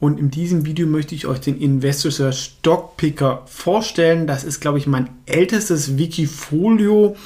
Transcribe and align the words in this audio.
und 0.00 0.18
in 0.18 0.30
diesem 0.30 0.64
Video 0.64 0.86
möchte 0.86 1.14
ich 1.14 1.26
euch 1.26 1.40
den 1.40 1.60
Investor 1.60 2.10
Research 2.10 2.52
Stock 2.58 2.96
Picker 2.96 3.42
vorstellen. 3.46 4.26
Das 4.26 4.44
ist, 4.44 4.60
glaube 4.60 4.78
ich, 4.78 4.86
mein 4.86 5.10
ältestes 5.26 5.98
Wikifolio 5.98 7.16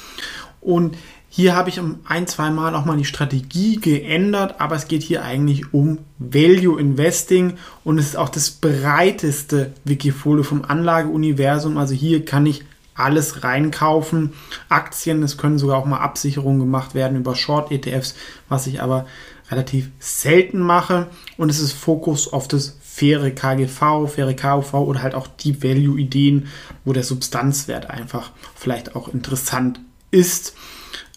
und 0.61 0.95
hier 1.35 1.55
habe 1.55 1.69
ich 1.69 1.81
ein, 2.05 2.27
zwei 2.27 2.51
Mal 2.51 2.75
auch 2.75 2.85
mal 2.85 2.95
die 2.95 3.05
Strategie 3.05 3.77
geändert, 3.77 4.61
aber 4.61 4.75
es 4.75 4.87
geht 4.87 5.01
hier 5.01 5.23
eigentlich 5.23 5.73
um 5.73 5.97
Value 6.19 6.79
Investing 6.79 7.53
und 7.83 7.97
es 7.97 8.09
ist 8.09 8.17
auch 8.17 8.29
das 8.29 8.51
breiteste 8.51 9.73
Wikifolio 9.83 10.43
vom 10.43 10.63
Anlageuniversum. 10.63 11.79
Also 11.79 11.95
hier 11.95 12.23
kann 12.23 12.45
ich 12.45 12.63
alles 12.93 13.43
reinkaufen. 13.43 14.33
Aktien, 14.69 15.23
es 15.23 15.39
können 15.39 15.57
sogar 15.57 15.77
auch 15.77 15.85
mal 15.85 16.01
Absicherungen 16.01 16.59
gemacht 16.59 16.93
werden 16.93 17.17
über 17.17 17.35
Short-ETFs, 17.35 18.13
was 18.47 18.67
ich 18.67 18.83
aber 18.83 19.07
relativ 19.53 19.89
selten 19.99 20.59
mache. 20.59 21.07
Und 21.37 21.49
es 21.49 21.59
ist 21.59 21.73
Fokus 21.73 22.31
auf 22.31 22.47
das 22.47 22.77
faire 22.81 23.31
KGV, 23.31 24.07
faire 24.07 24.35
KUV 24.35 24.73
oder 24.73 25.01
halt 25.01 25.15
auch 25.15 25.27
die 25.27 25.63
Value-Ideen, 25.63 26.47
wo 26.85 26.93
der 26.93 27.03
Substanzwert 27.03 27.89
einfach 27.89 28.31
vielleicht 28.55 28.95
auch 28.95 29.07
interessant 29.13 29.79
ist. 30.11 30.53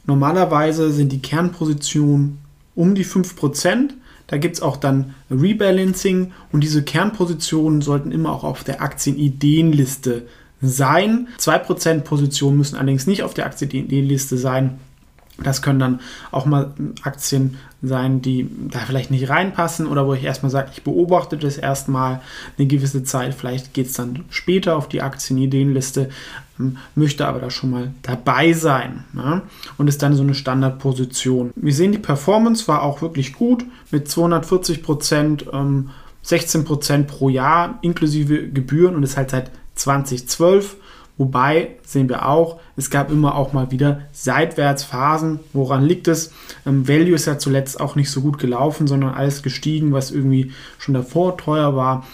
Normalerweise 0.06 0.92
sind 0.92 1.12
die 1.12 1.20
Kernpositionen 1.20 2.38
um 2.74 2.94
die 2.94 3.04
5%. 3.04 3.90
Da 4.26 4.38
gibt 4.38 4.56
es 4.56 4.62
auch 4.62 4.76
dann 4.76 5.14
Rebalancing 5.30 6.32
und 6.52 6.62
diese 6.62 6.82
Kernpositionen 6.82 7.80
sollten 7.80 8.12
immer 8.12 8.32
auch 8.32 8.44
auf 8.44 8.64
der 8.64 8.82
Aktienideenliste 8.82 10.26
sein. 10.62 11.28
2% 11.38 12.00
Positionen 12.00 12.56
müssen 12.56 12.76
allerdings 12.76 13.06
nicht 13.06 13.22
auf 13.22 13.34
der 13.34 13.46
Aktienideenliste 13.46 14.38
sein. 14.38 14.78
Das 15.42 15.60
können 15.60 15.78
dann 15.78 16.00
auch 16.30 16.46
mal 16.46 16.72
Aktien 17.02 17.58
sein, 17.82 18.22
die 18.22 18.48
da 18.70 18.80
vielleicht 18.80 19.10
nicht 19.10 19.28
reinpassen 19.28 19.86
oder 19.86 20.06
wo 20.06 20.14
ich 20.14 20.24
erstmal 20.24 20.50
sage, 20.50 20.70
ich 20.72 20.82
beobachte 20.82 21.36
das 21.36 21.58
erstmal 21.58 22.22
eine 22.56 22.66
gewisse 22.66 23.04
Zeit. 23.04 23.34
Vielleicht 23.34 23.74
geht 23.74 23.86
es 23.86 23.92
dann 23.92 24.24
später 24.30 24.76
auf 24.76 24.88
die 24.88 25.02
Aktienideenliste, 25.02 26.08
ähm, 26.58 26.78
möchte 26.94 27.26
aber 27.26 27.38
da 27.38 27.50
schon 27.50 27.70
mal 27.70 27.90
dabei 28.02 28.54
sein 28.54 29.04
ja? 29.14 29.42
und 29.76 29.88
ist 29.88 30.02
dann 30.02 30.14
so 30.14 30.22
eine 30.22 30.34
Standardposition. 30.34 31.50
Wir 31.54 31.74
sehen, 31.74 31.92
die 31.92 31.98
Performance 31.98 32.66
war 32.66 32.82
auch 32.82 33.02
wirklich 33.02 33.34
gut 33.34 33.64
mit 33.90 34.08
240 34.08 34.82
Prozent, 34.82 35.46
ähm, 35.52 35.90
16 36.22 36.64
Prozent 36.64 37.06
pro 37.08 37.28
Jahr 37.28 37.78
inklusive 37.82 38.48
Gebühren 38.48 38.96
und 38.96 39.02
ist 39.02 39.16
halt 39.16 39.30
seit 39.30 39.50
2012 39.74 40.76
Wobei 41.18 41.70
sehen 41.84 42.08
wir 42.08 42.28
auch, 42.28 42.60
es 42.76 42.90
gab 42.90 43.10
immer 43.10 43.36
auch 43.36 43.52
mal 43.52 43.70
wieder 43.70 44.02
Seitwärtsphasen. 44.12 45.40
Woran 45.54 45.84
liegt 45.84 46.08
es? 46.08 46.32
Ähm, 46.66 46.86
Value 46.86 47.14
ist 47.14 47.26
ja 47.26 47.38
zuletzt 47.38 47.80
auch 47.80 47.96
nicht 47.96 48.10
so 48.10 48.20
gut 48.20 48.38
gelaufen, 48.38 48.86
sondern 48.86 49.14
alles 49.14 49.42
gestiegen, 49.42 49.92
was 49.92 50.10
irgendwie 50.10 50.52
schon 50.78 50.94
davor 50.94 51.38
teuer 51.38 51.74
war. 51.74 52.06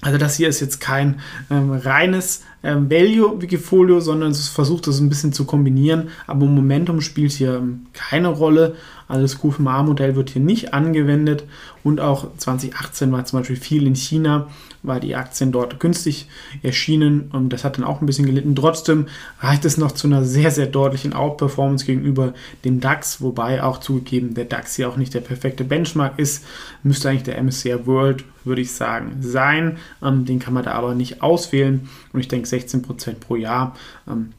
Also 0.00 0.18
das 0.18 0.36
hier 0.36 0.48
ist 0.48 0.60
jetzt 0.60 0.80
kein 0.80 1.20
ähm, 1.50 1.72
reines 1.72 2.42
ähm, 2.62 2.90
Value-Wikifolio, 2.90 4.00
sondern 4.00 4.32
es 4.32 4.48
versucht 4.48 4.86
das 4.86 5.00
ein 5.00 5.08
bisschen 5.08 5.32
zu 5.32 5.44
kombinieren. 5.44 6.08
Aber 6.26 6.46
Momentum 6.46 7.00
spielt 7.00 7.32
hier 7.32 7.56
ähm, 7.56 7.86
keine 7.92 8.28
Rolle. 8.28 8.74
Also 9.08 9.22
das 9.22 9.40
QFMA-Modell 9.40 10.16
wird 10.16 10.30
hier 10.30 10.42
nicht 10.42 10.74
angewendet. 10.74 11.44
Und 11.82 12.00
auch 12.00 12.28
2018 12.36 13.10
war 13.10 13.24
zum 13.24 13.38
Beispiel 13.38 13.56
viel 13.56 13.86
in 13.86 13.94
China, 13.94 14.48
weil 14.82 15.00
die 15.00 15.16
Aktien 15.16 15.50
dort 15.52 15.80
günstig 15.80 16.28
erschienen. 16.62 17.30
Und 17.32 17.50
das 17.50 17.64
hat 17.64 17.78
dann 17.78 17.84
auch 17.84 18.02
ein 18.02 18.06
bisschen 18.06 18.26
gelitten. 18.26 18.54
Trotzdem 18.54 19.06
reicht 19.40 19.64
es 19.64 19.78
noch 19.78 19.92
zu 19.92 20.06
einer 20.06 20.24
sehr, 20.24 20.50
sehr 20.50 20.66
deutlichen 20.66 21.14
Outperformance 21.14 21.86
gegenüber 21.86 22.34
dem 22.64 22.80
DAX. 22.80 23.22
Wobei 23.22 23.62
auch 23.62 23.78
zugegeben, 23.78 24.34
der 24.34 24.44
DAX 24.44 24.76
hier 24.76 24.88
auch 24.88 24.96
nicht 24.96 25.14
der 25.14 25.20
perfekte 25.20 25.64
Benchmark 25.64 26.18
ist. 26.18 26.44
Müsste 26.82 27.08
eigentlich 27.08 27.22
der 27.22 27.42
MSCI 27.42 27.86
World, 27.86 28.24
würde 28.44 28.60
ich 28.60 28.72
sagen, 28.72 29.16
sein. 29.20 29.78
Ähm, 30.02 30.26
den 30.26 30.38
kann 30.38 30.52
man 30.52 30.64
da 30.64 30.72
aber 30.72 30.94
nicht 30.94 31.22
auswählen. 31.22 31.88
Und 32.12 32.20
ich 32.20 32.28
denke, 32.28 32.47
16% 32.52 33.14
pro 33.14 33.36
Jahr. 33.36 33.76
Ähm, 34.08 34.32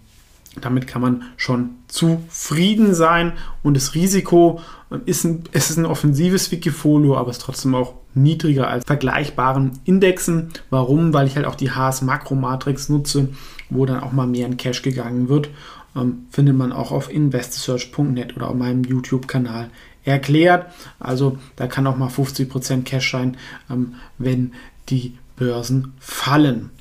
damit 0.62 0.88
kann 0.88 1.02
man 1.02 1.24
schon 1.38 1.72
zufrieden 1.88 2.94
sein 2.94 3.34
und 3.64 3.76
das 3.76 3.94
Risiko 3.96 4.62
ähm, 4.92 5.02
ist 5.06 5.24
ein, 5.24 5.44
es 5.52 5.70
ist 5.70 5.78
ein 5.78 5.86
offensives 5.86 6.52
Wikifolio, 6.52 7.18
aber 7.18 7.30
es 7.30 7.38
ist 7.38 7.44
trotzdem 7.44 7.76
auch 7.76 7.94
niedriger 8.16 8.68
als 8.68 8.86
vergleichbaren 8.86 9.80
Indexen. 9.86 10.50
Warum? 10.70 11.14
Weil 11.14 11.28
ich 11.28 11.36
halt 11.36 11.46
auch 11.46 11.56
die 11.56 11.72
HS 11.72 12.02
Makromatrix 12.02 12.90
nutze, 12.90 13.30
wo 13.70 13.86
dann 13.86 14.02
auch 14.02 14.12
mal 14.12 14.28
mehr 14.28 14.48
in 14.48 14.58
Cash 14.58 14.82
gegangen 14.82 15.30
wird. 15.30 15.50
Ähm, 15.96 16.26
findet 16.32 16.58
man 16.58 16.72
auch 16.72 16.92
auf 16.92 17.12
investsearch.net 17.12 18.36
oder 18.36 18.50
auf 18.50 18.56
meinem 18.56 18.84
YouTube-Kanal 18.84 19.70
erklärt. 20.04 20.68
Also 21.00 21.38
da 21.56 21.68
kann 21.68 21.88
auch 21.88 21.98
mal 21.98 22.10
50% 22.10 22.84
Cash 22.84 23.12
sein, 23.12 23.38
ähm, 23.70 23.96
wenn 24.18 24.54
die 24.90 25.18
Börsen 25.36 25.94
fallen. 26.00 26.72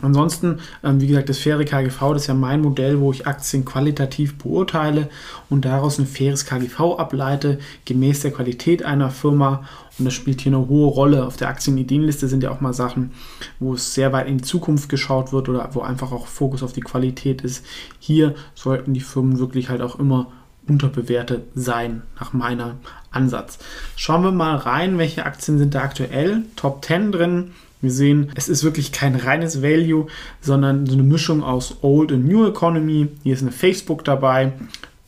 Ansonsten, 0.00 0.60
ähm, 0.82 1.00
wie 1.00 1.06
gesagt, 1.06 1.28
das 1.28 1.38
faire 1.38 1.64
KGV, 1.64 2.14
das 2.14 2.22
ist 2.22 2.28
ja 2.28 2.34
mein 2.34 2.62
Modell, 2.62 2.98
wo 3.00 3.12
ich 3.12 3.26
Aktien 3.26 3.64
qualitativ 3.64 4.38
beurteile 4.38 5.10
und 5.50 5.64
daraus 5.66 5.98
ein 5.98 6.06
faires 6.06 6.46
KGV 6.46 6.96
ableite, 6.98 7.58
gemäß 7.84 8.20
der 8.20 8.32
Qualität 8.32 8.84
einer 8.84 9.10
Firma. 9.10 9.64
Und 9.98 10.06
das 10.06 10.14
spielt 10.14 10.40
hier 10.40 10.52
eine 10.52 10.66
hohe 10.66 10.88
Rolle. 10.88 11.26
Auf 11.26 11.36
der 11.36 11.48
Aktienideenliste 11.48 12.26
sind 12.26 12.42
ja 12.42 12.50
auch 12.50 12.62
mal 12.62 12.72
Sachen, 12.72 13.12
wo 13.60 13.74
es 13.74 13.92
sehr 13.92 14.12
weit 14.14 14.28
in 14.28 14.38
die 14.38 14.44
Zukunft 14.44 14.88
geschaut 14.88 15.32
wird 15.32 15.50
oder 15.50 15.68
wo 15.72 15.82
einfach 15.82 16.10
auch 16.10 16.26
Fokus 16.26 16.62
auf 16.62 16.72
die 16.72 16.80
Qualität 16.80 17.42
ist. 17.42 17.64
Hier 17.98 18.34
sollten 18.54 18.94
die 18.94 19.00
Firmen 19.00 19.38
wirklich 19.38 19.68
halt 19.68 19.82
auch 19.82 19.98
immer 19.98 20.32
unterbewertet 20.66 21.44
sein, 21.54 22.02
nach 22.18 22.32
meiner 22.32 22.76
Ansatz. 23.10 23.58
Schauen 23.96 24.22
wir 24.22 24.32
mal 24.32 24.56
rein, 24.56 24.96
welche 24.96 25.26
Aktien 25.26 25.58
sind 25.58 25.74
da 25.74 25.82
aktuell. 25.82 26.44
Top 26.56 26.84
10 26.84 27.12
drin. 27.12 27.50
Wir 27.82 27.90
sehen, 27.90 28.30
es 28.36 28.48
ist 28.48 28.62
wirklich 28.62 28.92
kein 28.92 29.16
reines 29.16 29.60
Value, 29.60 30.06
sondern 30.40 30.86
so 30.86 30.94
eine 30.94 31.02
Mischung 31.02 31.42
aus 31.42 31.78
Old 31.82 32.12
und 32.12 32.26
New 32.26 32.46
Economy. 32.46 33.08
Hier 33.24 33.34
ist 33.34 33.42
eine 33.42 33.50
Facebook 33.50 34.04
dabei, 34.04 34.52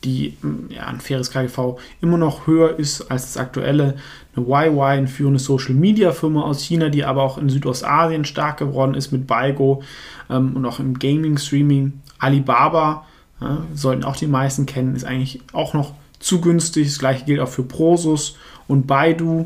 die 0.03 0.37
mm, 0.41 0.71
ja, 0.71 0.83
ein 0.85 0.99
faires 0.99 1.31
KGV 1.31 1.79
immer 2.01 2.17
noch 2.17 2.47
höher 2.47 2.77
ist 2.77 3.09
als 3.09 3.33
das 3.33 3.37
aktuelle. 3.37 3.95
Eine 4.35 4.45
YY, 4.45 4.81
eine 4.81 5.07
führende 5.07 5.39
Social 5.39 5.73
Media 5.73 6.11
Firma 6.11 6.41
aus 6.41 6.61
China, 6.61 6.89
die 6.89 7.05
aber 7.05 7.23
auch 7.23 7.37
in 7.37 7.47
Südostasien 7.47 8.25
stark 8.25 8.57
geworden 8.57 8.93
ist 8.93 9.13
mit 9.13 9.25
Baigo 9.25 9.81
ähm, 10.29 10.57
und 10.57 10.65
auch 10.65 10.79
im 10.79 10.99
Gaming 10.99 11.37
Streaming. 11.37 12.01
Alibaba, 12.19 13.05
ja, 13.39 13.65
sollten 13.73 14.03
auch 14.03 14.17
die 14.17 14.27
meisten 14.27 14.65
kennen, 14.65 14.95
ist 14.95 15.05
eigentlich 15.05 15.39
auch 15.53 15.73
noch 15.73 15.93
zu 16.19 16.41
günstig. 16.41 16.87
Das 16.87 16.99
gleiche 16.99 17.23
gilt 17.23 17.39
auch 17.39 17.47
für 17.47 17.63
Prosus 17.63 18.35
und 18.67 18.85
Baidu. 18.85 19.45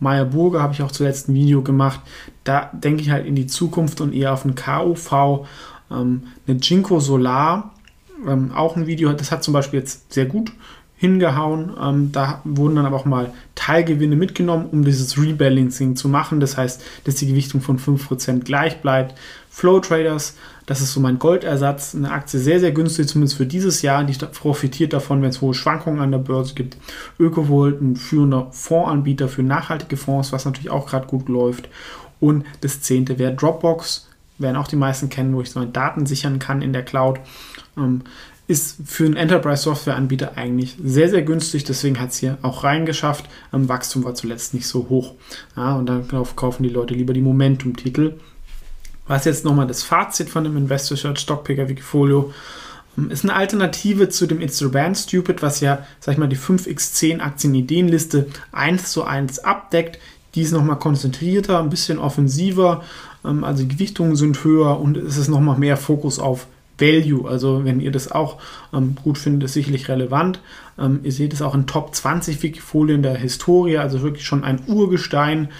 Meyer 0.00 0.24
Burger 0.24 0.62
habe 0.62 0.72
ich 0.72 0.82
auch 0.82 0.90
zuletzt 0.90 1.28
ein 1.28 1.34
Video 1.34 1.62
gemacht. 1.62 2.00
Da 2.44 2.70
denke 2.72 3.02
ich 3.02 3.10
halt 3.10 3.26
in 3.26 3.36
die 3.36 3.46
Zukunft 3.46 4.00
und 4.00 4.12
eher 4.12 4.32
auf 4.32 4.44
ein 4.44 4.54
KUV. 4.54 5.46
Ähm, 5.90 6.22
eine 6.46 6.58
Jinko 6.58 7.00
Solar, 7.00 7.74
ähm, 8.26 8.52
auch 8.52 8.76
ein 8.76 8.86
Video, 8.86 9.12
das 9.12 9.30
hat 9.30 9.44
zum 9.44 9.54
Beispiel 9.54 9.80
jetzt 9.80 10.12
sehr 10.12 10.26
gut 10.26 10.52
hingehauen. 10.96 11.72
Ähm, 11.80 12.12
da 12.12 12.42
wurden 12.44 12.76
dann 12.76 12.86
aber 12.86 12.96
auch 12.96 13.06
mal 13.06 13.32
Teilgewinne 13.54 14.16
mitgenommen, 14.16 14.66
um 14.70 14.84
dieses 14.84 15.20
Rebalancing 15.20 15.96
zu 15.96 16.08
machen. 16.08 16.40
Das 16.40 16.56
heißt, 16.56 16.82
dass 17.04 17.14
die 17.14 17.26
Gewichtung 17.26 17.60
von 17.60 17.78
5% 17.78 18.40
gleich 18.40 18.82
bleibt. 18.82 19.18
Flow 19.48 19.80
Traders, 19.80 20.36
das 20.70 20.80
ist 20.80 20.92
so 20.92 21.00
mein 21.00 21.18
Goldersatz. 21.18 21.96
Eine 21.96 22.12
Aktie 22.12 22.38
sehr, 22.38 22.60
sehr 22.60 22.70
günstig, 22.70 23.08
zumindest 23.08 23.36
für 23.36 23.44
dieses 23.44 23.82
Jahr. 23.82 24.04
Die 24.04 24.12
profitiert 24.12 24.92
davon, 24.92 25.20
wenn 25.20 25.30
es 25.30 25.40
hohe 25.40 25.52
Schwankungen 25.52 25.98
an 25.98 26.12
der 26.12 26.18
Börse 26.18 26.54
gibt. 26.54 26.76
Ökovolt, 27.18 27.80
ein 27.82 27.96
führender 27.96 28.46
Fondsanbieter 28.52 29.26
für 29.26 29.42
nachhaltige 29.42 29.96
Fonds, 29.96 30.30
was 30.30 30.44
natürlich 30.44 30.70
auch 30.70 30.86
gerade 30.86 31.08
gut 31.08 31.28
läuft. 31.28 31.68
Und 32.20 32.44
das 32.60 32.82
zehnte 32.82 33.18
wäre 33.18 33.34
Dropbox, 33.34 34.06
werden 34.38 34.54
auch 34.54 34.68
die 34.68 34.76
meisten 34.76 35.08
kennen, 35.08 35.34
wo 35.34 35.40
ich 35.40 35.50
so 35.50 35.58
meine 35.58 35.72
Daten 35.72 36.06
sichern 36.06 36.38
kann 36.38 36.62
in 36.62 36.72
der 36.72 36.84
Cloud. 36.84 37.18
Ähm, 37.76 38.02
ist 38.46 38.76
für 38.84 39.06
einen 39.06 39.16
Enterprise-Software-Anbieter 39.16 40.36
eigentlich 40.36 40.76
sehr, 40.80 41.08
sehr 41.08 41.22
günstig. 41.22 41.64
Deswegen 41.64 41.98
hat 41.98 42.10
es 42.10 42.18
hier 42.18 42.38
auch 42.42 42.62
reingeschafft. 42.62 43.28
Ähm, 43.52 43.68
Wachstum 43.68 44.04
war 44.04 44.14
zuletzt 44.14 44.54
nicht 44.54 44.68
so 44.68 44.88
hoch. 44.88 45.14
Ja, 45.56 45.74
und 45.74 45.86
dann 45.86 46.06
kaufen 46.36 46.62
die 46.62 46.68
Leute 46.68 46.94
lieber 46.94 47.12
die 47.12 47.22
Momentum-Titel. 47.22 48.14
Was 49.10 49.24
jetzt 49.24 49.44
nochmal 49.44 49.66
das 49.66 49.82
Fazit 49.82 50.30
von 50.30 50.44
dem 50.44 50.56
Investor 50.56 50.96
Search 50.96 51.18
Stockpicker 51.18 51.68
Wikifolio 51.68 52.32
ähm, 52.96 53.10
ist 53.10 53.24
eine 53.24 53.34
Alternative 53.34 54.08
zu 54.08 54.28
dem 54.28 54.40
It's 54.40 54.58
the 54.58 54.68
Band 54.68 54.96
Stupid, 54.96 55.42
was 55.42 55.58
ja, 55.58 55.84
sag 55.98 56.12
ich 56.12 56.18
mal, 56.18 56.28
die 56.28 56.36
5x10 56.36 57.18
Aktienideenliste 57.18 58.28
1 58.52 58.92
zu 58.92 59.02
1 59.02 59.40
abdeckt. 59.40 59.98
Die 60.36 60.42
ist 60.42 60.52
nochmal 60.52 60.78
konzentrierter, 60.78 61.58
ein 61.58 61.70
bisschen 61.70 61.98
offensiver, 61.98 62.84
ähm, 63.24 63.42
also 63.42 63.64
die 63.64 63.70
Gewichtungen 63.70 64.14
sind 64.14 64.44
höher 64.44 64.78
und 64.78 64.96
es 64.96 65.16
ist 65.16 65.26
nochmal 65.26 65.58
mehr 65.58 65.76
Fokus 65.76 66.20
auf 66.20 66.46
Value. 66.78 67.28
Also 67.28 67.64
wenn 67.64 67.80
ihr 67.80 67.90
das 67.90 68.12
auch 68.12 68.38
ähm, 68.72 68.94
gut 69.02 69.18
findet, 69.18 69.42
ist 69.42 69.54
sicherlich 69.54 69.88
relevant. 69.88 70.38
Ihr 71.02 71.12
seht 71.12 71.34
es 71.34 71.42
auch 71.42 71.54
in 71.54 71.66
Top 71.66 71.94
20 71.94 72.42
Wikifolien 72.42 73.02
der 73.02 73.14
Historie, 73.14 73.76
also 73.76 74.00
wirklich 74.00 74.24
schon 74.24 74.44
ein 74.44 74.62
Urgestein. 74.66 75.50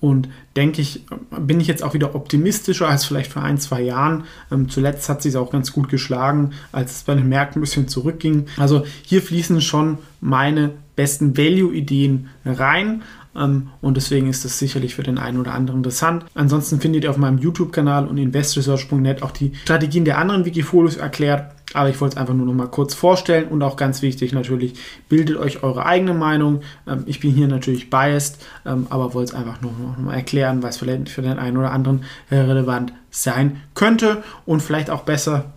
Und 0.00 0.28
denke 0.56 0.82
ich, 0.82 1.04
bin 1.38 1.60
ich 1.60 1.66
jetzt 1.66 1.82
auch 1.82 1.94
wieder 1.94 2.14
optimistischer 2.14 2.88
als 2.88 3.04
vielleicht 3.04 3.32
vor 3.32 3.42
ein, 3.42 3.58
zwei 3.58 3.80
Jahren. 3.80 4.24
Ähm, 4.50 4.68
zuletzt 4.68 5.08
hat 5.08 5.22
sie 5.22 5.30
es 5.30 5.36
auch 5.36 5.50
ganz 5.50 5.72
gut 5.72 5.88
geschlagen, 5.88 6.50
als 6.72 6.96
es 6.96 7.02
bei 7.04 7.14
den 7.14 7.28
Märkten 7.28 7.60
ein 7.60 7.62
bisschen 7.62 7.88
zurückging. 7.88 8.46
Also 8.58 8.84
hier 9.02 9.22
fließen 9.22 9.60
schon 9.60 9.98
meine 10.20 10.72
besten 10.96 11.36
Value-Ideen 11.36 12.28
rein. 12.44 13.02
Ähm, 13.34 13.68
und 13.80 13.96
deswegen 13.96 14.28
ist 14.28 14.44
das 14.44 14.58
sicherlich 14.58 14.94
für 14.94 15.02
den 15.02 15.18
einen 15.18 15.38
oder 15.38 15.52
anderen 15.52 15.80
interessant. 15.80 16.26
Ansonsten 16.34 16.80
findet 16.80 17.04
ihr 17.04 17.10
auf 17.10 17.18
meinem 17.18 17.38
YouTube-Kanal 17.38 18.06
und 18.06 18.18
investresearch.net 18.18 19.22
auch 19.22 19.30
die 19.30 19.52
Strategien 19.62 20.04
der 20.04 20.18
anderen 20.18 20.44
Wikifolios 20.44 20.96
erklärt. 20.96 21.55
Aber 21.76 21.90
ich 21.90 22.00
wollte 22.00 22.16
es 22.16 22.20
einfach 22.20 22.34
nur 22.34 22.46
noch 22.46 22.54
mal 22.54 22.68
kurz 22.68 22.94
vorstellen 22.94 23.48
und 23.48 23.62
auch 23.62 23.76
ganz 23.76 24.00
wichtig 24.02 24.32
natürlich, 24.32 24.74
bildet 25.08 25.36
euch 25.36 25.62
eure 25.62 25.84
eigene 25.84 26.14
Meinung. 26.14 26.62
Ähm, 26.86 27.04
ich 27.06 27.20
bin 27.20 27.32
hier 27.32 27.48
natürlich 27.48 27.90
biased, 27.90 28.44
ähm, 28.64 28.86
aber 28.90 29.14
wollte 29.14 29.32
es 29.32 29.38
einfach 29.38 29.60
nur 29.60 29.72
noch 29.72 29.98
mal 29.98 30.14
erklären, 30.14 30.62
was 30.62 30.78
vielleicht 30.78 31.10
für 31.10 31.22
den 31.22 31.38
einen 31.38 31.56
oder 31.56 31.70
anderen 31.70 32.04
relevant 32.30 32.92
sein 33.10 33.60
könnte 33.74 34.22
und 34.44 34.62
vielleicht 34.62 34.90
auch 34.90 35.02
besser 35.02 35.52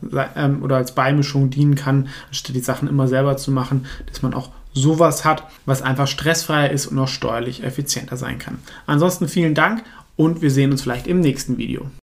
oder 0.61 0.77
als 0.77 0.93
Beimischung 0.93 1.49
dienen 1.49 1.75
kann, 1.75 2.09
anstatt 2.27 2.55
die 2.55 2.61
Sachen 2.61 2.87
immer 2.87 3.07
selber 3.07 3.37
zu 3.37 3.51
machen, 3.51 3.85
dass 4.07 4.21
man 4.21 4.33
auch 4.33 4.49
sowas 4.73 5.25
hat, 5.25 5.43
was 5.65 5.81
einfach 5.81 6.07
stressfreier 6.07 6.69
ist 6.69 6.87
und 6.87 6.99
auch 6.99 7.07
steuerlich 7.07 7.63
effizienter 7.63 8.17
sein 8.17 8.39
kann. 8.39 8.59
Ansonsten 8.85 9.27
vielen 9.27 9.55
Dank 9.55 9.83
und 10.15 10.41
wir 10.41 10.51
sehen 10.51 10.71
uns 10.71 10.81
vielleicht 10.81 11.07
im 11.07 11.21
nächsten 11.21 11.57
Video. 11.57 11.89